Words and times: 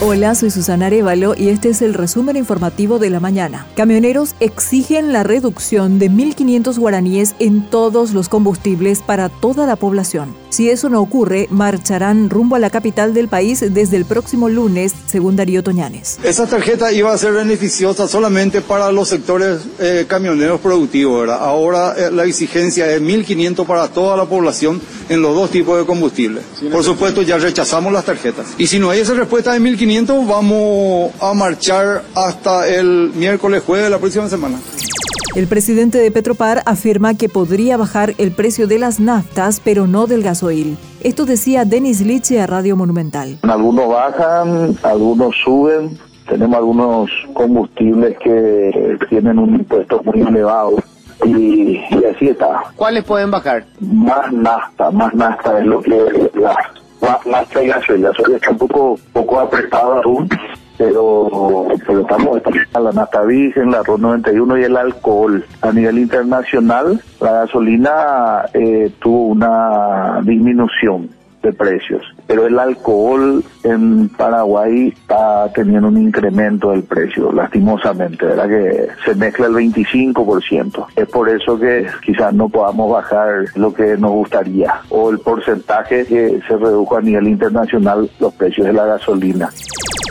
Hola, 0.00 0.36
soy 0.36 0.52
Susana 0.52 0.86
Arevalo 0.86 1.34
y 1.36 1.48
este 1.48 1.70
es 1.70 1.82
el 1.82 1.92
resumen 1.92 2.36
informativo 2.36 3.00
de 3.00 3.10
la 3.10 3.18
mañana. 3.18 3.66
Camioneros 3.74 4.36
exigen 4.38 5.12
la 5.12 5.24
reducción 5.24 5.98
de 5.98 6.08
1.500 6.08 6.78
guaraníes 6.78 7.34
en 7.40 7.68
todos 7.68 8.12
los 8.12 8.28
combustibles 8.28 9.00
para 9.00 9.28
toda 9.28 9.66
la 9.66 9.74
población. 9.74 10.36
Si 10.50 10.70
eso 10.70 10.88
no 10.88 11.00
ocurre, 11.00 11.48
marcharán 11.50 12.30
rumbo 12.30 12.54
a 12.54 12.60
la 12.60 12.70
capital 12.70 13.12
del 13.12 13.26
país 13.26 13.58
desde 13.58 13.96
el 13.96 14.04
próximo 14.04 14.48
lunes, 14.48 14.94
según 15.06 15.34
Darío 15.34 15.64
Toñanes. 15.64 16.20
Esa 16.22 16.46
tarjeta 16.46 16.92
iba 16.92 17.12
a 17.12 17.18
ser 17.18 17.32
beneficiosa 17.32 18.06
solamente 18.06 18.60
para 18.60 18.92
los 18.92 19.08
sectores 19.08 19.62
eh, 19.80 20.04
camioneros 20.06 20.60
productivos, 20.60 21.22
¿verdad? 21.22 21.40
Ahora 21.40 21.94
eh, 21.98 22.10
la 22.12 22.24
exigencia 22.24 22.86
es 22.94 23.02
1.500 23.02 23.66
para 23.66 23.88
toda 23.88 24.16
la 24.16 24.26
población 24.26 24.80
en 25.08 25.22
los 25.22 25.34
dos 25.34 25.50
tipos 25.50 25.76
de 25.76 25.84
combustible. 25.84 26.40
Por 26.70 26.84
supuesto, 26.84 27.22
ya 27.22 27.36
rechazamos 27.36 27.92
las 27.92 28.04
tarjetas. 28.04 28.46
Y 28.58 28.68
si 28.68 28.78
no 28.78 28.90
hay 28.90 29.00
esa 29.00 29.14
respuesta 29.14 29.52
de 29.52 29.60
1.500, 29.60 29.87
vamos 30.26 31.12
a 31.20 31.32
marchar 31.32 32.02
hasta 32.14 32.68
el 32.68 33.10
miércoles, 33.14 33.62
jueves 33.64 33.86
de 33.86 33.90
la 33.90 33.98
próxima 33.98 34.28
semana. 34.28 34.58
El 35.34 35.46
presidente 35.46 35.96
de 35.96 36.10
Petropar 36.10 36.62
afirma 36.66 37.14
que 37.14 37.30
podría 37.30 37.78
bajar 37.78 38.12
el 38.18 38.32
precio 38.32 38.66
de 38.66 38.78
las 38.78 39.00
naftas, 39.00 39.60
pero 39.64 39.86
no 39.86 40.06
del 40.06 40.22
gasoil. 40.22 40.76
Esto 41.02 41.24
decía 41.24 41.64
Denis 41.64 42.02
Liche 42.02 42.38
a 42.40 42.46
Radio 42.46 42.76
Monumental. 42.76 43.38
Algunos 43.42 43.88
bajan, 43.88 44.76
algunos 44.82 45.34
suben. 45.42 45.98
Tenemos 46.28 46.56
algunos 46.56 47.10
combustibles 47.32 48.18
que 48.18 48.98
tienen 49.08 49.38
un 49.38 49.54
impuesto 49.54 50.02
muy 50.04 50.20
elevado. 50.20 50.76
Y, 51.24 51.78
y 51.78 52.04
así 52.14 52.28
está. 52.28 52.64
¿Cuáles 52.76 53.04
pueden 53.04 53.30
bajar? 53.30 53.64
Más 53.80 54.30
nafta, 54.32 54.90
más 54.90 55.14
nafta 55.14 55.58
es 55.60 55.66
lo 55.66 55.80
que 55.80 55.90
la, 56.34 56.56
más 57.00 57.26
nafta 57.26 57.62
y 57.62 57.68
gasoil. 57.68 58.02
Gasoil 58.02 58.34
está 58.34 58.50
un 58.50 58.58
poco, 58.58 58.98
poco 59.12 59.40
apretado 59.40 60.02
aún 60.02 60.28
pero, 60.78 61.66
pero 61.84 62.00
estamos 62.00 62.40
en 62.46 62.84
la 62.84 62.92
nafta 62.92 63.22
virgen, 63.22 63.72
la 63.72 63.82
RON 63.82 64.00
91 64.00 64.58
y 64.58 64.62
el 64.62 64.76
alcohol. 64.76 65.44
A 65.60 65.72
nivel 65.72 65.98
internacional, 65.98 67.02
la 67.20 67.32
gasolina 67.32 68.44
eh, 68.54 68.90
tuvo 69.00 69.26
una 69.26 70.20
disminución 70.22 71.10
de 71.42 71.52
precios, 71.52 72.02
pero 72.26 72.46
el 72.46 72.58
alcohol 72.58 73.44
en 73.64 74.08
Paraguay 74.08 74.88
está 74.88 75.50
teniendo 75.52 75.88
un 75.88 75.98
incremento 75.98 76.70
del 76.70 76.82
precio, 76.82 77.32
lastimosamente, 77.32 78.26
¿verdad? 78.26 78.48
Que 78.48 78.88
se 79.04 79.14
mezcla 79.14 79.46
el 79.46 79.54
25%. 79.54 80.86
Es 80.96 81.08
por 81.08 81.28
eso 81.28 81.58
que 81.58 81.86
quizás 82.04 82.32
no 82.34 82.48
podamos 82.48 82.90
bajar 82.90 83.44
lo 83.54 83.72
que 83.72 83.96
nos 83.96 84.12
gustaría, 84.12 84.74
o 84.90 85.10
el 85.10 85.18
porcentaje 85.20 86.04
que 86.06 86.40
se 86.46 86.56
redujo 86.56 86.96
a 86.96 87.00
nivel 87.00 87.28
internacional 87.28 88.10
los 88.18 88.34
precios 88.34 88.66
de 88.66 88.72
la 88.72 88.84
gasolina. 88.84 89.50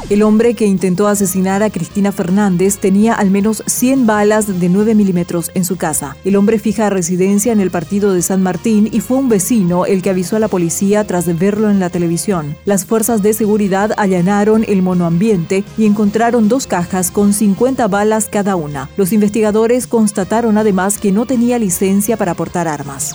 El 0.10 0.24
hombre 0.24 0.54
que 0.54 0.66
intentó 0.66 1.10
asesinar 1.10 1.64
a 1.64 1.70
Cristina 1.70 2.14
Fernández 2.14 2.78
tenía 2.78 3.14
al 3.14 3.30
menos 3.30 3.62
100 3.66 4.08
balas 4.08 4.48
de 4.62 4.70
9 4.70 4.96
milímetros 4.96 5.52
en 5.54 5.66
su 5.66 5.76
casa. 5.76 6.16
El 6.24 6.38
hombre 6.38 6.60
fija 6.60 6.90
residencia 6.90 7.52
en 7.52 7.60
el 7.60 7.72
partido 7.72 8.14
de 8.14 8.22
San 8.22 8.42
Martín 8.42 8.88
y 8.90 9.02
fue 9.02 9.18
un 9.18 9.28
vecino 9.28 9.86
el 9.86 10.02
que 10.02 10.10
avisó 10.10 10.38
a 10.38 10.40
la 10.40 10.48
policía 10.48 11.06
tras 11.06 11.38
verlo 11.38 11.70
en 11.70 11.82
la 11.82 11.90
televisión. 11.90 12.56
Las 12.64 12.86
fuerzas 12.86 13.22
de 13.22 13.34
seguridad 13.34 13.92
allanaron 13.98 14.64
el 14.66 14.82
monoambiente 14.82 15.66
y 15.78 15.86
encontraron 15.86 16.48
dos 16.48 16.68
cajas 16.68 17.12
con 17.12 17.34
50 17.34 17.86
balas 17.90 18.30
cada 18.30 18.56
una. 18.56 18.90
Los 18.96 19.12
investigadores 19.12 19.88
constataron 19.88 20.58
además 20.58 21.00
que 21.00 21.12
no 21.12 21.26
tenía 21.26 21.60
licencia 21.60 22.16
para 22.16 22.34
portar 22.34 22.70
armas. 22.70 23.14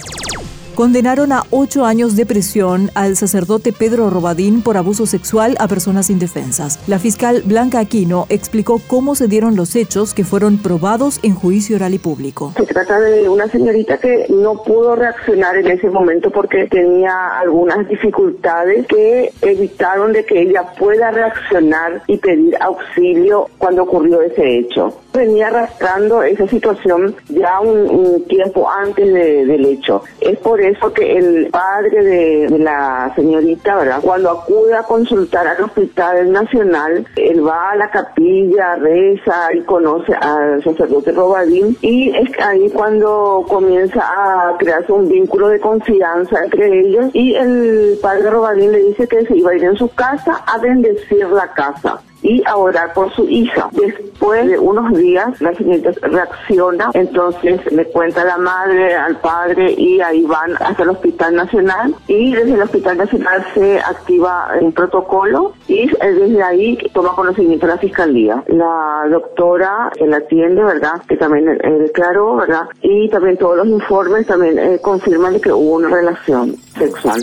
Condenaron 0.75 1.33
a 1.33 1.43
ocho 1.51 1.85
años 1.85 2.17
de 2.17 2.25
prisión 2.25 2.91
al 2.95 3.17
sacerdote 3.17 3.75
Pedro 3.75 4.09
Robadín 4.09 4.63
por 4.63 4.79
abuso 4.79 5.05
sexual 5.05 5.55
a 5.59 5.69
personas 5.69 6.09
indefensas. 6.09 6.81
La 6.89 6.99
fiscal 6.99 7.43
Blanca 7.45 7.79
Aquino 7.79 8.25
explicó 8.31 8.81
cómo 8.87 9.15
se 9.15 9.29
dieron 9.29 9.55
los 9.55 9.77
hechos 9.77 10.15
que 10.15 10.25
fueron 10.25 10.57
probados 10.57 11.21
en 11.23 11.35
juicio 11.35 11.77
oral 11.77 11.93
y 11.93 11.99
público. 11.99 12.55
Se 12.57 12.65
trata 12.65 12.99
de 13.01 13.29
una 13.29 13.49
señorita 13.49 13.99
que 13.99 14.27
no 14.31 14.63
pudo 14.63 14.97
reaccionar 14.97 15.59
en 15.59 15.71
ese 15.73 15.91
momento 15.91 16.31
porque 16.31 16.67
tenía 16.69 17.39
algunas 17.39 17.87
dificultades 17.87 18.87
que 18.87 19.31
evitaron 19.43 20.15
de 20.15 20.25
que 20.25 20.41
ella 20.41 20.65
pueda 20.79 21.11
reaccionar 21.11 22.03
y 22.07 22.17
pedir 22.17 22.57
auxilio 22.63 23.51
cuando 23.59 23.83
ocurrió 23.83 24.23
ese 24.23 24.61
hecho. 24.61 24.95
Venía 25.13 25.49
arrastrando 25.49 26.23
esa 26.23 26.47
situación 26.49 27.15
ya 27.29 27.61
un, 27.61 28.25
tiempo 28.29 28.69
antes 28.71 29.13
del 29.13 29.67
hecho. 29.67 30.03
Es 30.21 30.39
por 30.39 30.61
eso 30.61 30.93
que 30.93 31.19
el 31.19 31.49
padre 31.51 32.03
de, 32.03 32.59
la 32.59 33.13
señorita, 33.15 33.77
¿verdad? 33.77 34.01
Cuando 34.03 34.31
acude 34.31 34.75
a 34.75 34.83
consultar 34.83 35.47
al 35.47 35.63
Hospital 35.63 36.33
Nacional, 36.33 37.07
él 37.17 37.47
va 37.47 37.73
a 37.73 37.77
la 37.77 37.91
capilla, 37.91 38.77
reza 38.77 39.53
y 39.55 39.61
conoce 39.63 40.15
al 40.15 40.63
sacerdote 40.63 41.13
Robadín 41.13 41.77
y 41.81 42.11
es 42.17 42.31
ahí 42.41 42.71
cuando 42.71 43.45
comienza 43.49 44.01
a 44.01 44.57
crearse 44.59 44.93
un 44.93 45.09
vínculo 45.09 45.49
de 45.49 45.61
confianza 45.61 46.45
entre 46.45 46.81
ellos 46.81 47.07
y 47.13 47.35
el 47.35 47.99
padre 48.01 48.31
Robadín 48.31 48.73
le 48.73 48.79
dice 48.79 49.07
que 49.07 49.27
se 49.27 49.37
iba 49.37 49.51
a 49.51 49.57
ir 49.57 49.65
en 49.65 49.77
su 49.77 49.89
casa 49.89 50.43
a 50.47 50.59
bendecir 50.59 51.27
la 51.29 51.53
casa 51.53 52.01
y 52.23 52.43
a 52.47 52.57
orar 52.57 52.93
por 52.93 53.13
su 53.15 53.29
hija. 53.29 53.69
Después 53.73 54.49
de 54.49 54.59
unos 54.59 54.97
días, 54.97 55.41
la 55.41 55.55
señorita 55.55 55.93
reacciona, 56.03 56.91
entonces 56.95 57.61
le 57.73 57.85
cuenta 57.87 58.23
a 58.23 58.25
la 58.25 58.39
madre, 58.39 58.95
al 58.95 59.17
padre 59.17 59.73
y 59.77 60.01
ahí 60.01 60.23
van 60.25 60.53
hasta 60.61 60.83
el 60.83 60.91
Hospital 60.91 61.35
Nacional 61.35 61.95
y 62.07 62.33
desde 62.33 62.55
el 62.55 62.63
Hospital 62.63 62.99
Nacional 62.99 63.47
se 63.55 63.81
activa 63.81 64.53
un 64.61 64.73
protocolo 64.73 65.55
y 65.69 65.89
desde 65.89 66.43
ahí 66.43 66.79
toma 66.93 67.15
conocimiento 67.15 67.67
la 67.67 67.79
fiscalía. 67.79 68.43
La 68.47 69.05
doctora 69.11 69.91
que 69.97 70.07
la 70.07 70.19
atiende, 70.19 70.63
¿verdad? 70.63 71.03
Que 71.09 71.17
también 71.17 71.49
eh, 71.49 71.71
declaró, 71.79 72.37
¿verdad? 72.37 72.63
Y 72.81 73.09
también 73.11 73.37
todos 73.37 73.57
los 73.57 73.67
informes 73.67 74.27
también 74.27 74.59
eh, 74.59 74.79
confirman 74.81 75.41
que 75.41 75.53
hubo 75.53 75.77
una 75.77 75.89
relación 75.89 76.57
sexual. 76.79 77.23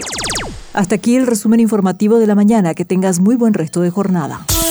Hasta 0.74 0.96
aquí 0.96 1.16
el 1.16 1.28
resumen 1.28 1.60
informativo 1.60 2.20
de 2.20 2.28
la 2.28 2.36
mañana. 2.36 2.74
Que 2.74 2.86
tengas 2.86 3.20
muy 3.20 3.36
buen 3.36 3.54
resto 3.54 3.81
de 3.81 3.90
jornada. 3.90 4.46